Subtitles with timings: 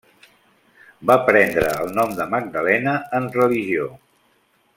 [1.11, 3.87] Va prendre el nom de Magdalena en Religió.